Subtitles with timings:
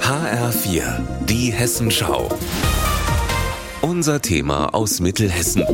[0.00, 0.82] HR4,
[1.26, 2.28] die Hessenschau.
[3.80, 5.64] Unser Thema aus Mittelhessen.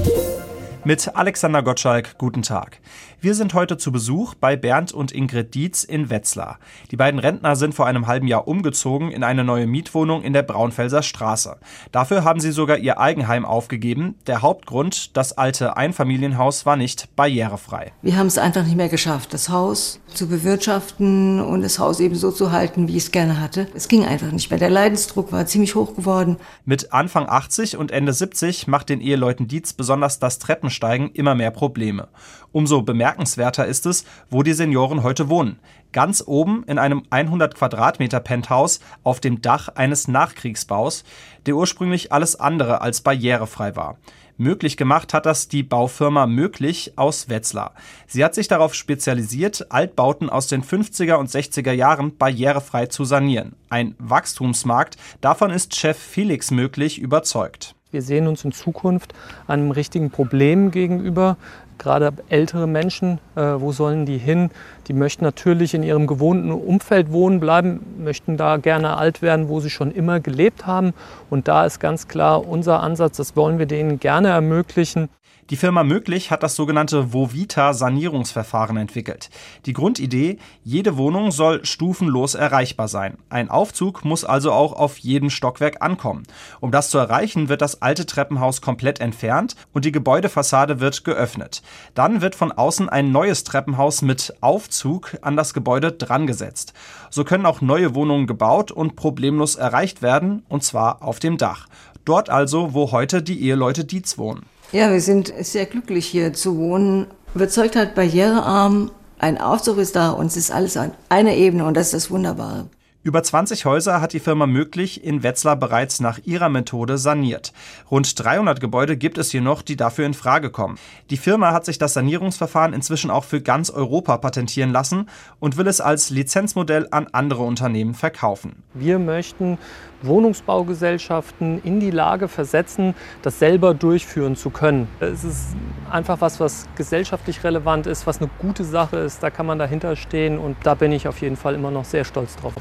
[0.87, 2.79] Mit Alexander Gottschalk, guten Tag.
[3.21, 6.61] Wir sind heute zu Besuch bei Bernd und Ingrid Dietz in Wetzlar.
[6.93, 10.45] Die beiden Rentner sind vor einem halben Jahr umgezogen in eine neue Mietwohnung in der
[10.45, 11.57] Braunfelser Straße.
[11.91, 14.15] Dafür haben sie sogar ihr Eigenheim aufgegeben.
[14.29, 17.93] Der Hauptgrund, das alte Einfamilienhaus war nicht barrierefrei.
[18.03, 22.15] Wir haben es einfach nicht mehr geschafft, das Haus zu bewirtschaften und das Haus eben
[22.15, 23.67] so zu halten, wie ich es gerne hatte.
[23.75, 24.61] Es ging einfach nicht mehr.
[24.61, 26.37] Der Leidensdruck war ziemlich hoch geworden.
[26.65, 30.39] Mit Anfang 80 und Ende 70 macht den Eheleuten Dietz besonders das
[30.77, 32.09] Treppensteigen immer mehr Probleme.
[32.53, 35.59] Umso bemerkenswerter ist es, wo die Senioren heute wohnen.
[35.93, 41.05] Ganz oben in einem 100 Quadratmeter Penthouse auf dem Dach eines Nachkriegsbaus,
[41.47, 43.99] der ursprünglich alles andere als barrierefrei war.
[44.39, 47.73] Möglich gemacht hat das die Baufirma Möglich aus Wetzlar.
[48.07, 53.57] Sie hat sich darauf spezialisiert, Altbauten aus den 50er und 60er Jahren barrierefrei zu sanieren.
[53.71, 57.76] Ein Wachstumsmarkt, davon ist Chef Felix Möglich überzeugt.
[57.93, 59.15] Wir sehen uns in Zukunft
[59.47, 61.37] einem richtigen Problem gegenüber.
[61.79, 64.51] Gerade ältere Menschen, äh, wo sollen die hin?
[64.89, 69.59] Die möchten natürlich in ihrem gewohnten Umfeld wohnen bleiben, möchten da gerne alt werden, wo
[69.59, 70.95] sie schon immer gelebt haben.
[71.29, 75.09] Und da ist ganz klar unser Ansatz, das wollen wir denen gerne ermöglichen.
[75.51, 79.31] Die Firma Möglich hat das sogenannte Vovita Sanierungsverfahren entwickelt.
[79.65, 83.19] Die Grundidee, jede Wohnung soll stufenlos erreichbar sein.
[83.29, 86.25] Ein Aufzug muss also auch auf jedem Stockwerk ankommen.
[86.59, 91.63] Um das zu erreichen, wird das alte Treppenhaus komplett entfernt und die Gebäudefassade wird geöffnet.
[91.95, 96.73] Dann wird von außen ein neues Treppenhaus mit Aufzug an das Gebäude drangesetzt.
[97.09, 101.67] So können auch neue Wohnungen gebaut und problemlos erreicht werden, und zwar auf dem Dach.
[102.05, 104.47] Dort also, wo heute die Eheleute Dietz wohnen.
[104.71, 107.09] Ja, wir sind sehr glücklich hier zu wohnen.
[107.35, 108.93] Überzeugt halt barrierearm.
[109.19, 112.11] Ein Aufzug ist da und es ist alles an einer Ebene und das ist das
[112.13, 112.67] Wunderbare.
[113.07, 117.53] Über 20 Häuser hat die Firma Möglich in Wetzlar bereits nach ihrer Methode saniert.
[117.89, 120.77] Rund 300 Gebäude gibt es hier noch, die dafür in Frage kommen.
[121.11, 125.09] Die Firma hat sich das Sanierungsverfahren inzwischen auch für ganz Europa patentieren lassen
[125.39, 128.65] und will es als Lizenzmodell an andere Unternehmen verkaufen.
[128.75, 129.57] Wir möchten
[130.03, 134.89] Wohnungsbaugesellschaften in die Lage versetzen, das selber durchführen zu können.
[134.99, 135.55] Es ist
[135.93, 139.23] einfach was, was gesellschaftlich relevant ist, was eine gute Sache ist.
[139.23, 142.05] Da kann man dahinter stehen und da bin ich auf jeden Fall immer noch sehr
[142.05, 142.57] stolz drauf.